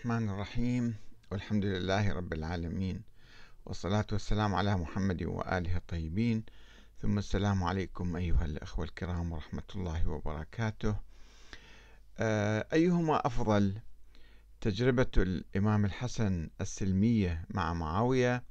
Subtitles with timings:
[0.00, 0.96] الرحمن الرحيم.
[1.30, 3.02] والحمد لله رب العالمين.
[3.66, 6.44] والصلاة والسلام على محمد وآله الطيبين.
[6.98, 10.96] ثم السلام عليكم أيها الأخوة الكرام ورحمة الله وبركاته.
[12.18, 13.78] آه، أيهما أفضل؟
[14.60, 18.42] تجربة الإمام الحسن السلمية مع معاوية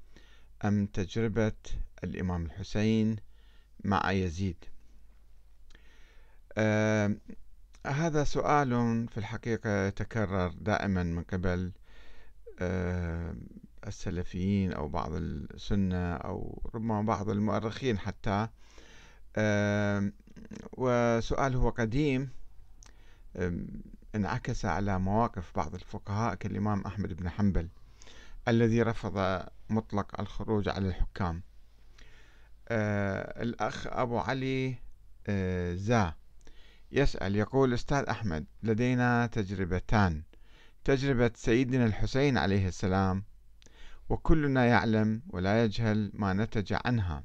[0.66, 1.62] أم تجربة
[2.04, 3.16] الإمام الحسين
[3.84, 4.66] مع يزيد؟
[6.58, 7.16] آه،
[7.88, 8.70] هذا سؤال
[9.08, 11.72] في الحقيقة يتكرر دائما من قبل
[12.60, 13.36] آه،
[13.88, 18.48] السلفيين أو بعض السنة أو ربما بعض المؤرخين حتى.
[19.36, 20.12] آه،
[20.78, 22.30] وسؤال هو قديم
[24.16, 27.70] انعكس على مواقف بعض الفقهاء كالإمام أحمد بن حنبل
[28.48, 31.44] الذي رفض مطلق الخروج على الحكام.
[32.70, 34.76] آه، الأخ أبو علي
[35.76, 36.19] زا.
[36.92, 40.24] يسأل يقول أستاذ أحمد لدينا تجربتان.
[40.84, 43.24] تجربة سيدنا الحسين عليه السلام.
[44.10, 47.24] وكلنا يعلم ولا يجهل ما نتج عنها.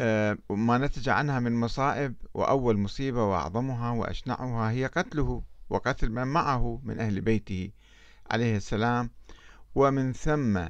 [0.00, 6.80] آه، ما نتج عنها من مصائب وأول مصيبة وأعظمها وأشنعها هي قتله وقتل من معه
[6.84, 7.70] من أهل بيته
[8.30, 9.10] عليه السلام.
[9.74, 10.68] ومن ثم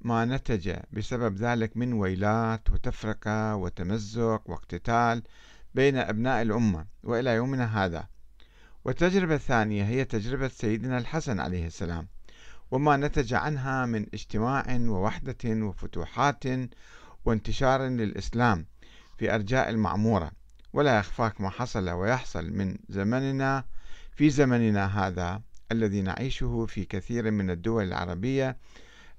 [0.00, 5.22] ما نتج بسبب ذلك من ويلات وتفرقة وتمزق واقتتال
[5.74, 8.08] بين أبناء الأمة وإلى يومنا هذا.
[8.84, 12.08] والتجربة الثانية هي تجربة سيدنا الحسن عليه السلام
[12.70, 16.44] وما نتج عنها من اجتماع ووحدة وفتوحات
[17.24, 18.66] وانتشار للإسلام
[19.18, 20.30] في أرجاء المعمورة.
[20.72, 23.64] ولا يخفاك ما حصل ويحصل من زمننا
[24.16, 28.56] في زمننا هذا الذي نعيشه في كثير من الدول العربية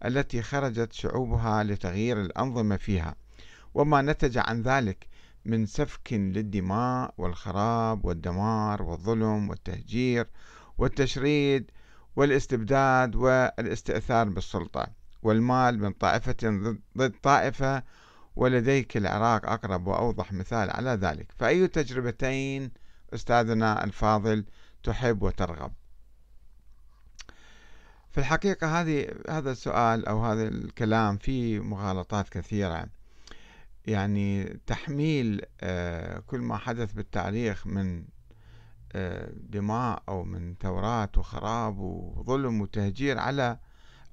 [0.05, 3.15] التي خرجت شعوبها لتغيير الأنظمة فيها
[3.73, 5.07] وما نتج عن ذلك
[5.45, 10.27] من سفك للدماء والخراب والدمار والظلم والتهجير
[10.77, 11.71] والتشريد
[12.15, 14.87] والاستبداد والاستئثار بالسلطة
[15.23, 16.35] والمال من طائفة
[16.97, 17.83] ضد طائفة
[18.35, 21.31] ولديك العراق أقرب وأوضح مثال على ذلك.
[21.37, 22.71] فأي تجربتين
[23.13, 24.45] أستاذنا الفاضل
[24.83, 25.71] تحب وترغب؟
[28.17, 32.87] في الحقيقة هذه هذا السؤال أو هذا الكلام فيه مغالطات كثيرة.
[33.85, 38.05] يعني تحميل آه، كل ما حدث بالتاريخ من
[38.91, 43.59] آه، دماء أو من ثورات وخراب وظلم وتهجير على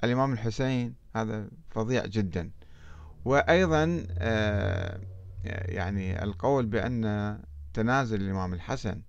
[0.05, 2.51] الإمام الحسين هذا فظيع جدا.
[3.25, 5.01] وأيضا آه،
[5.45, 7.39] يعني القول بأن
[7.75, 9.01] تنازل الإمام الحسن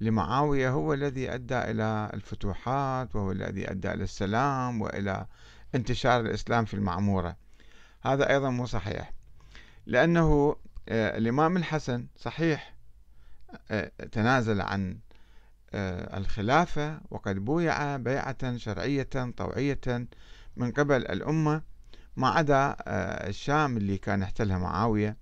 [0.00, 5.26] لمعاوية هو الذي أدى إلى الفتوحات وهو الذي أدى إلى السلام وإلى
[5.74, 7.36] انتشار الإسلام في المعمورة.
[8.02, 9.12] هذا أيضا مو صحيح
[9.86, 10.56] لأنه
[10.88, 12.74] آه، الإمام الحسن صحيح
[13.70, 14.98] آه، تنازل عن
[15.74, 19.80] آه، الخلافة وقد بويع بيعة شرعية طوعية
[20.56, 21.62] من قبل الأمة
[22.16, 22.76] ما عدا
[23.28, 25.16] الشام اللي كان يحتلها معاوية.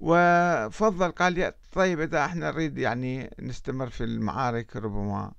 [0.00, 5.32] وفضل قال طيب إذا إحنا نريد يعني نستمر في المعارك ربما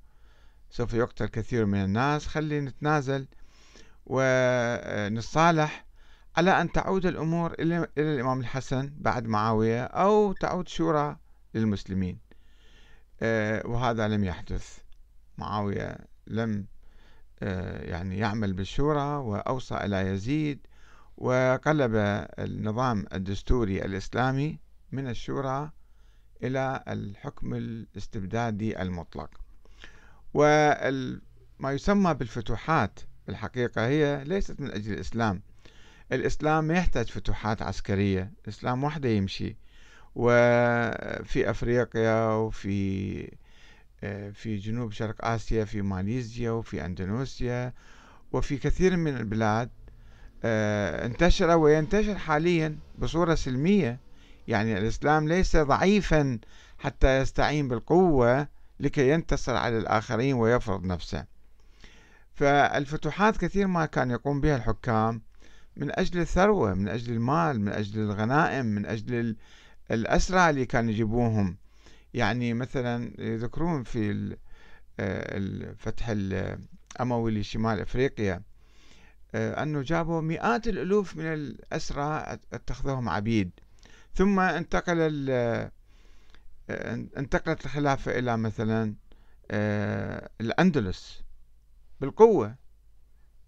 [0.70, 3.28] سوف يقتل كثير من الناس خلي نتنازل
[4.06, 5.86] ونصالح
[6.38, 11.18] على أن تعود الأمور إلى الإمام الحسن بعد معاوية أو تعود شورى
[11.54, 12.20] للمسلمين.
[13.22, 14.78] آه، وهذا لم يحدث.
[15.38, 15.98] معاوية
[16.28, 16.66] لم
[17.42, 20.68] آه، يعني يعمل بالشورى وأوصى إلى يزيد.
[21.18, 21.92] وقلب
[22.40, 24.60] النظام الدستوري الإسلامي
[24.92, 25.72] من الشورى
[26.44, 29.30] إلى الحكم الاستبدادي المطلق.
[30.34, 35.42] وما يسمى بالفتوحات الحقيقة هي ليست من أجل الإسلام.
[36.12, 39.58] الإسلام ما يحتاج فتوحات عسكرية الإسلام وحده يمشي.
[40.16, 43.38] وفي أفريقيا وفي
[44.34, 47.74] في جنوب شرق آسيا في ماليزيا وفي أندونيسيا
[48.32, 49.70] وفي كثير من البلاد
[50.44, 54.00] انتشر وينتشر حاليا بصورة سلمية.
[54.48, 56.40] يعني الإسلام ليس ضعيفا
[56.78, 58.48] حتى يستعين بالقوة
[58.80, 61.26] لكي ينتصر على الآخرين ويفرض نفسه.
[62.34, 65.22] فالفتوحات كثير ما كان يقوم بها الحكام
[65.78, 69.36] من أجل الثروة من أجل المال من أجل الغنائم من أجل
[69.92, 71.58] الأسرى اللي كانوا يجيبوهم.
[72.14, 74.12] يعني مثلا يذكرون في
[75.00, 78.34] آه، الفتح الأموي لشمال أفريقيا.
[78.34, 78.57] آه،
[79.36, 83.52] أنه جابوا مئات الألوف من الأسرى اتخذوهم عبيد.
[84.16, 85.72] ثم انتقل آه،
[87.18, 88.96] انتقلت الخلافة إلى مثلا
[89.52, 91.24] آه، الأندلس
[92.02, 92.56] بالقوة.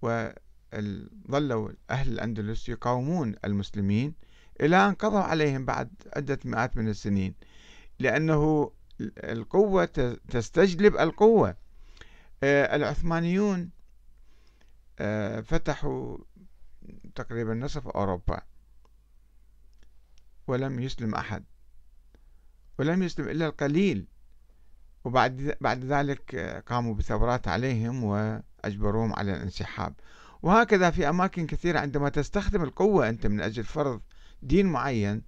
[0.01, 4.13] وظلوا أهل الأندلس يقاومون المسلمين
[4.61, 7.33] إلى أن قضوا عليهم بعد عدة مئات من السنين.
[7.99, 8.71] لأنه
[9.17, 11.55] القوة تستجلب القوة.
[12.43, 13.78] آه، العثمانيون آه،
[15.41, 16.17] فتحوا
[17.15, 18.41] تقريبا نصف أوروبا.
[20.47, 21.43] ولم يسلم أحد.
[22.79, 24.07] ولم يسلم إلا القليل.
[25.03, 26.35] وبعد بعد ذلك
[26.67, 29.93] قاموا بثورات عليهم وأجبروهم على الانسحاب.
[30.41, 34.01] وهكذا في أماكن كثيرة عندما تستخدم القوة أنت من أجل فرض
[34.41, 35.23] دين معين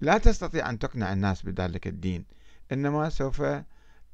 [0.00, 2.24] لا تستطيع أن تقنع الناس بذلك الدين.
[2.72, 3.42] إنما سوف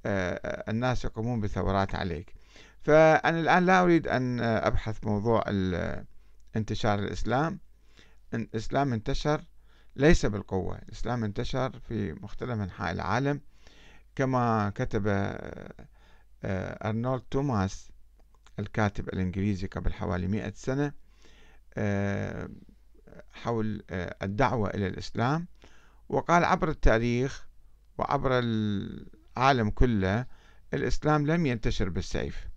[0.06, 2.34] آه، الناس يقومون بثورات عليك.
[2.82, 5.44] فأنا الآن لا أريد أن أبحث موضوع
[6.56, 7.60] انتشار الإسلام.
[8.34, 9.42] الإسلام انتشر
[9.96, 10.78] ليس بالقوة.
[10.78, 13.40] الإسلام انتشر في مختلف أنحاء العالم
[14.16, 15.86] كما كتب آه،
[16.44, 17.88] آه، أرنولد توماس
[18.58, 20.92] الكاتب الإنجليزي قبل حوالي مئة سنة
[21.74, 22.48] آه،
[23.32, 23.84] حول
[24.22, 25.46] الدعوة إلى الإسلام.
[26.08, 27.46] وقال عبر التاريخ
[27.98, 30.26] وعبر العالم كله
[30.74, 32.48] الإسلام لم ينتشر بالسيف.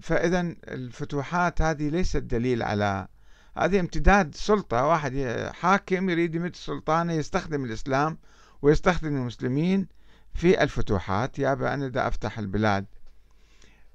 [0.00, 3.08] فإذا الفتوحات هذه ليست دليل على
[3.56, 4.86] هذه امتداد سلطة.
[4.86, 5.12] واحد
[5.52, 8.18] حاكم يريد يمد سلطانه يستخدم الإسلام
[8.62, 9.88] ويستخدم المسلمين
[10.34, 11.38] في الفتوحات.
[11.38, 12.86] يابا أنا دا أفتح البلاد.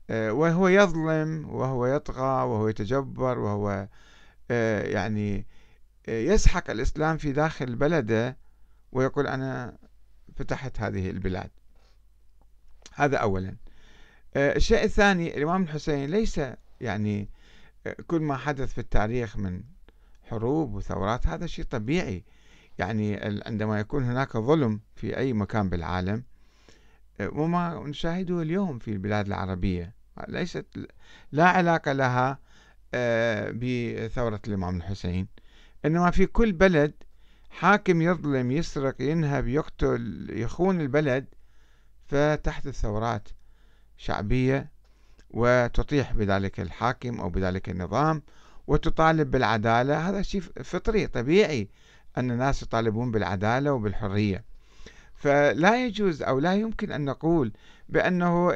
[0.10, 3.88] آه، وهو يظلم وهو يطغى وهو يتجبر وهو
[4.52, 5.48] آه، يعني
[6.10, 8.38] آه، يسحق الإسلام في داخل بلده
[8.92, 9.78] ويقول أنا
[10.36, 11.50] فتحت هذه البلاد.
[12.98, 13.56] هذا أولا.
[14.36, 16.42] الشيء الثاني الإمام الحسين ليس
[16.82, 17.30] يعني
[18.08, 19.62] كل ما حدث في التاريخ من
[20.24, 22.24] حروب وثورات هذا شيء طبيعي.
[22.78, 23.16] يعني
[23.46, 26.24] عندما يكون هناك ظلم في أي مكان بالعالم
[27.22, 29.94] وما نشاهده اليوم في البلاد العربية
[30.28, 30.66] ليست
[31.32, 32.40] لا علاقة لها
[32.94, 35.28] آه، بثورة الإمام الحسين.
[35.86, 36.94] إنما في كل بلد
[37.50, 41.26] حاكم يظلم يسرق ينهب يقتل يخون البلد
[42.08, 43.28] فتحدث ثورات
[43.98, 44.72] شعبية
[45.32, 48.22] وتطيح بذلك الحاكم أو بذلك النظام
[48.68, 50.10] وتطالب بالعدالة.
[50.10, 51.70] هذا شيء فطري طبيعي
[52.18, 54.44] أن الناس يطالبون بالعدالة وبالحرية.
[55.16, 57.52] فلا يجوز أو لا يمكن أن نقول
[57.90, 58.52] بأنه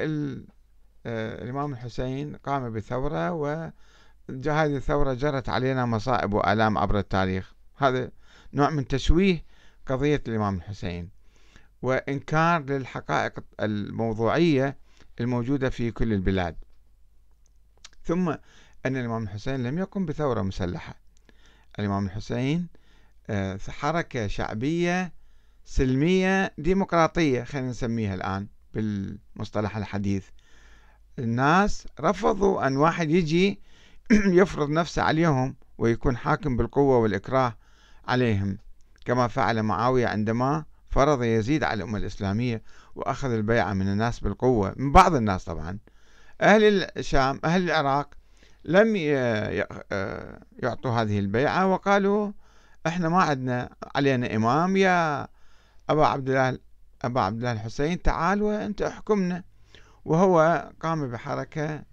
[1.06, 7.54] آه، الإمام الحسين قام بثورة وهذه الثورة جرت علينا مصائب وآلام عبر التاريخ.
[7.78, 8.12] هذا
[8.54, 9.44] نوع من تشويه
[9.88, 11.21] قضية الإمام الحسين.
[11.82, 14.78] وإنكار للحقائق الموضوعية
[15.20, 16.56] الموجودة في كل البلاد.
[18.04, 18.30] ثم
[18.86, 20.96] أن الإمام الحسين لم يقم بثورة مسلحة.
[21.80, 22.68] الإمام الحسين
[23.30, 25.14] آه، حركة شعبية
[25.66, 30.26] سلمية ديمقراطية خلينا نسميها الآن بالمصطلح الحديث.
[31.20, 33.62] الناس رفضوا أن واحد يجي
[34.42, 37.58] يفرض نفسه عليهم ويكون حاكم بالقوة والإكراه
[38.08, 38.58] عليهم
[39.06, 42.64] كما فعل معاوية عندما فرض يزيد على الأمة الإسلامية
[42.96, 45.78] وأخذ البيعة من الناس بالقوة من بعض الناس طبعا.
[46.42, 46.64] أهل
[46.98, 48.10] الشام أهل العراق
[48.66, 48.96] لم
[50.64, 52.32] يعطوا هذه البيعة وقالوا
[52.88, 55.28] إحنا ما عندنا علينا إمام يا
[55.90, 56.60] أبا عبد الله
[57.02, 59.44] أبا عبد الله الحسين تعال وأنت احكمنا.
[60.06, 61.84] وهو قام بحركة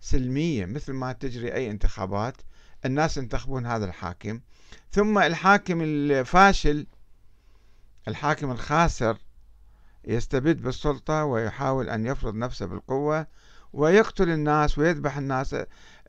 [0.00, 2.36] سلمية مثل ما تجري أي انتخابات.
[2.84, 4.40] الناس ينتخبون هذا الحاكم.
[4.90, 6.86] ثم الحاكم الفاشل
[8.08, 9.18] الحاكم الخاسر
[10.04, 13.26] يستبد بالسلطة ويحاول أن يفرض نفسه بالقوة
[13.72, 15.56] ويقتل الناس ويذبح الناس.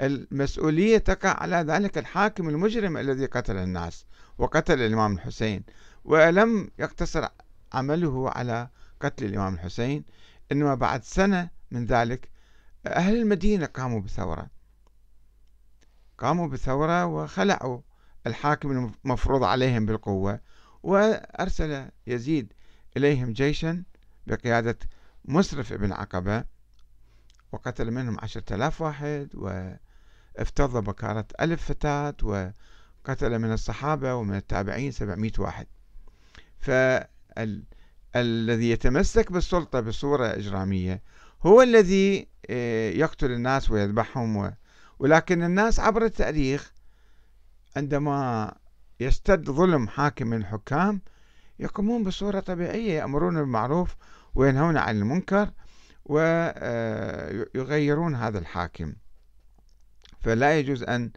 [0.01, 4.05] المسؤولية تقع على ذلك الحاكم المجرم الذي قتل الناس
[4.37, 5.63] وقتل الإمام الحسين.
[6.05, 7.27] ولم يقتصر
[7.73, 8.69] عمله على
[9.01, 10.05] قتل الإمام الحسين
[10.51, 12.29] إنما بعد سنة من ذلك
[12.87, 14.47] أهل المدينة قاموا بثورة.
[16.17, 17.81] قاموا بثورة وخلعوا
[18.27, 20.39] الحاكم المفروض عليهم بالقوة.
[20.83, 22.53] وأرسل يزيد
[22.97, 23.83] إليهم جيشا
[24.27, 24.79] بقيادة
[25.25, 26.43] مسرف ابن عقبة
[27.51, 35.31] وقتل منهم عشرة آلاف واحد وافتض بكارة ألف فتاة وقتل من الصحابة ومن التابعين سبعمائة
[35.39, 35.67] واحد.
[36.59, 41.01] فالذي يتمسك بالسلطة بصورة إجرامية
[41.45, 44.53] هو الذي آه، يقتل الناس ويذبحهم
[44.99, 46.73] ولكن الناس عبر التاريخ
[47.75, 48.53] عندما
[48.99, 51.01] يستد ظلم حاكم من الحكام
[51.59, 53.95] يقومون بصورة طبيعية يأمرون بالمعروف
[54.35, 55.51] وينهون عن المنكر
[56.05, 56.95] ويغيرون
[58.15, 58.93] هذا الحاكم.
[60.21, 61.11] فلا يجوز أن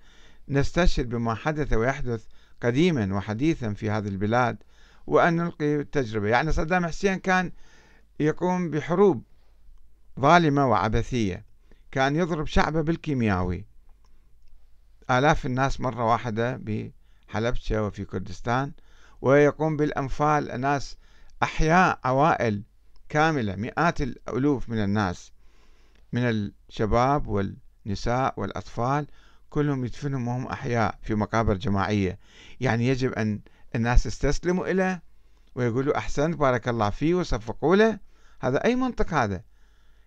[0.48, 2.26] نستشهد بما حدث ويحدث
[2.62, 4.62] قديما وحديثا في هذه البلاد
[5.06, 6.28] وأن نلقي التجربة.
[6.28, 7.52] يعني صدام حسين كان
[8.20, 9.22] يقوم بحروب
[10.20, 11.44] ظالمة وعبثية
[11.90, 13.66] كان يضرب شعبه بالكيمياوي.
[15.10, 16.56] آلاف الناس مرة واحدة
[17.30, 18.72] بحلبشة وفي كردستان
[19.20, 20.96] ويقوم بالأنفال ناس
[21.42, 22.62] أحياء عوائل
[23.08, 25.32] كاملة مئات الألوف من الناس
[26.12, 29.06] من الشباب والنساء والأطفال
[29.50, 32.18] كلهم يدفنهم وهم أحياء في مقابر جماعية.
[32.60, 33.40] يعني يجب أن
[33.74, 35.02] الناس يستسلموا إليه
[35.54, 37.98] ويقولوا أحسنت بارك الله فيه وصفقوا له.
[38.40, 39.42] هذا أي منطق هذا؟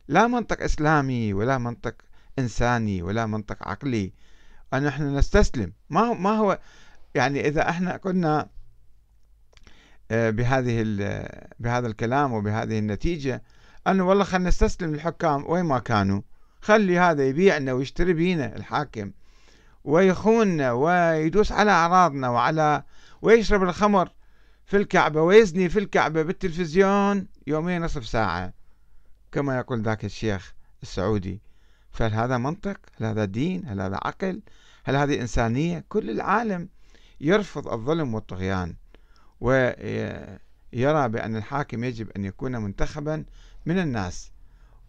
[0.07, 1.95] لا منطق إسلامي ولا منطق
[2.39, 4.13] إنساني ولا منطق عقلي.
[4.73, 5.73] أن نحن نستسلم.
[5.89, 6.59] ما ما هو
[7.15, 8.49] يعني إذا إحنا قلنا
[10.11, 10.83] آه، بهذه
[11.59, 13.43] بهذا الكلام وبهذه النتيجة
[13.87, 16.21] أنه والله خلينا نستسلم للحكام وين ما كانوا
[16.61, 19.11] خلي هذا يبيعنا ويشتري بينا الحاكم
[19.83, 22.83] ويخوننا ويدوس على أعراضنا وعلى
[23.21, 24.09] ويشرب الخمر
[24.65, 28.53] في الكعبة ويزني في الكعبة بالتلفزيون يومين نصف ساعة
[29.31, 30.53] كما يقول ذاك الشيخ
[30.83, 31.41] السعودي
[31.91, 34.41] فهل هذا منطق؟ هل هذا دين؟ هل هذا عقل؟
[34.83, 36.69] هل هذه إنسانية؟ كل العالم
[37.21, 38.75] يرفض الظلم والطغيان
[39.41, 43.25] ويرى بأن الحاكم يجب أن يكون منتخبا
[43.65, 44.31] من الناس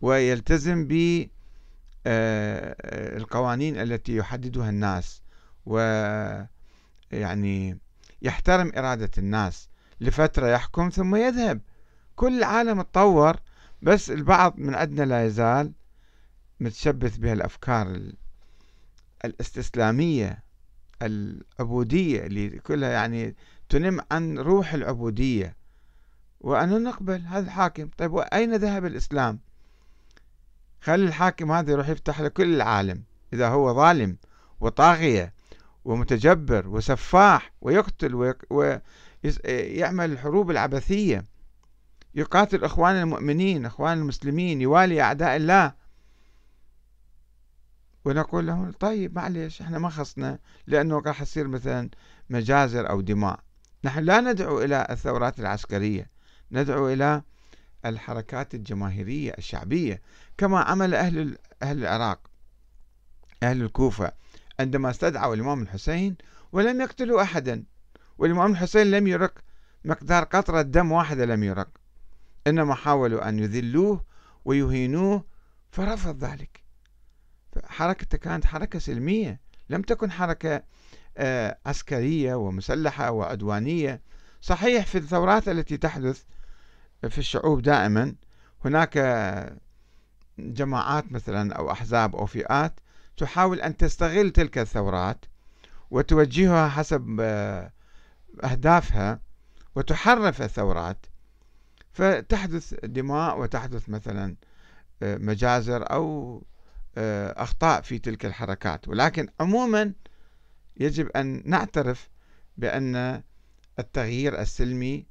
[0.01, 0.87] ويلتزم
[2.07, 5.23] بالقوانين آه، التي يحددها الناس
[5.67, 6.49] ويعني
[8.23, 9.69] يحترم إرادة الناس
[10.01, 11.61] لفترة يحكم ثم يذهب.
[12.17, 13.37] كل العالم تطور
[13.83, 15.73] بس البعض من عندنا لا يزال
[16.61, 18.01] متشبث بهالأفكار
[19.25, 20.44] الإستسلامية.
[21.03, 23.35] العبودية اللي كلها يعني
[23.69, 25.57] تنم عن روح العبودية.
[26.41, 27.91] وأنا نقبل هذا الحاكم.
[27.99, 29.39] طيب وأين ذهب الإسلام؟
[30.81, 34.17] خلي الحاكم هذا يروح يفتح لكل العالم إذا هو ظالم
[34.61, 35.33] وطاغية
[35.85, 41.25] ومتجبر وسفاح ويقتل ويعمل الحروب العبثية.
[42.15, 45.84] يقاتل إخوان المؤمنين إخوان المسلمين يوالي أعداء الله.
[48.05, 51.91] ونقول لهم طيب معلش إحنا ما خصنا لأنه راح يصير مثلا
[52.31, 53.41] مجازر أو دماء.
[53.85, 56.11] نحن لا ندعو إلى الثورات العسكرية
[56.53, 57.23] ندعو إلى
[57.87, 60.03] الحركات الجماهيرية الشعبية
[60.39, 62.21] كما عمل أهل أهل العراق
[63.43, 64.13] أهل الكوفة.
[64.61, 66.17] عندما استدعوا الإمام الحسين
[66.53, 67.65] ولم يقتلوا أحدا
[68.19, 69.39] والإمام الحسين لم يرق
[69.85, 71.69] مقدار قطرة دم واحدة لم يرق
[72.47, 74.05] إنما حاولوا أن يذلوه
[74.45, 75.25] ويهينوه
[75.71, 76.64] فرفض ذلك.
[77.75, 79.41] حركته كانت حركة سلمية.
[79.71, 80.63] لم تكن حركة
[81.17, 84.01] آه، عسكرية ومسلحة وعدوانية.
[84.41, 86.23] صحيح في الثورات التي تحدث
[87.09, 88.15] في الشعوب دائما
[88.65, 88.99] هناك
[90.39, 92.81] جماعات مثلا أو أحزاب أو فئات
[93.17, 95.25] تحاول أن تستغل تلك الثورات
[95.91, 97.73] وتوجهها حسب آه،
[98.45, 99.21] أهدافها
[99.75, 101.07] وتحرف الثورات.
[101.93, 104.37] فتحدث دماء وتحدث مثلا
[105.03, 106.54] آه، مجازر أو آه،
[107.37, 108.89] أخطاء في تلك الحركات.
[108.89, 109.93] ولكن عموما
[110.77, 112.11] يجب أن نعترف
[112.57, 113.23] بأن
[113.79, 115.07] التغيير السلمي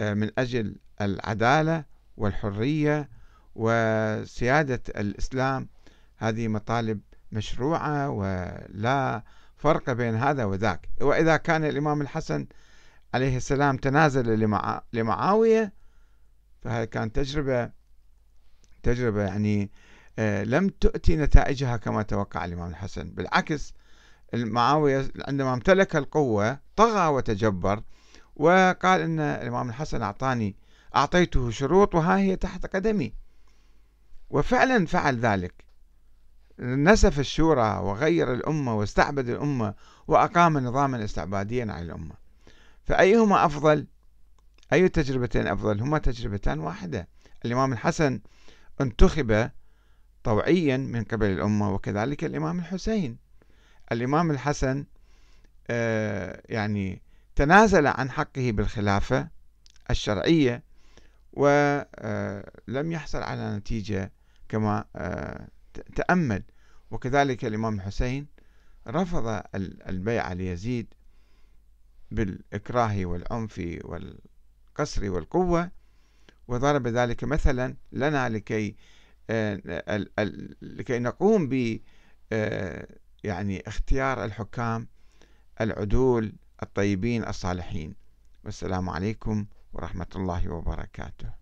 [0.00, 1.84] من أجل العدالة
[2.16, 3.08] والحرية
[3.54, 5.68] وسيادة الإسلام
[6.16, 7.00] هذه مطالب
[7.32, 9.24] مشروعة ولا
[9.56, 10.88] فرق بين هذا وذاك.
[11.00, 12.46] وإذا كان الإمام الحسن
[13.14, 14.48] عليه السلام تنازل
[14.92, 15.72] لمعاوية
[16.62, 17.70] فهذه كانت تجربة
[18.82, 19.68] تجربة يعني آه،
[20.18, 23.10] لم تؤتي نتائجها كما توقع الإمام الحسن.
[23.10, 23.74] بالعكس
[24.34, 27.82] معاوية عندما امتلك القوة طغى وتجبر
[28.36, 30.56] وقال أن الإمام الحسن أعطاني
[30.96, 33.14] أعطيته شروط وها هي تحت قدمي.
[34.30, 35.64] وفعلا فعل ذلك.
[36.58, 39.74] نسف الشورى وغير الأمة واستعبد الأمة
[40.08, 42.14] وأقام نظاما استعباديا على الأمة.
[42.84, 43.86] فأيهما أفضل؟
[44.72, 47.08] أي تجربتين أفضل؟ هما تجربتان واحدة.
[47.44, 48.20] الإمام الحسن
[48.80, 49.50] انتخب
[50.24, 53.16] طوعيا من قبل الأمة وكذلك الإمام الحسين.
[53.92, 54.86] الإمام الحسن
[55.70, 57.02] آه يعني
[57.36, 59.28] تنازل عن حقه بالخلافة
[59.90, 60.62] الشرعية
[61.32, 64.12] ولم يحصل على نتيجة
[64.48, 65.48] كما آه،
[65.94, 66.42] تأمل.
[66.90, 68.26] وكذلك الإمام الحسين
[68.88, 69.42] رفض
[69.88, 70.94] البيعة ليزيد
[72.10, 75.70] بالإكراه والعنف والقصر والقوة
[76.48, 78.74] وضرب ذلك مثلا لنا لكي آه،
[80.62, 81.80] لكي نقوم ب
[82.32, 82.86] آه،
[83.24, 84.88] يعني اختيار الحكام
[85.60, 86.32] العدول
[86.62, 87.94] الطيبين الصالحين.
[88.44, 91.39] والسلام عليكم ورحمة الله وبركاته.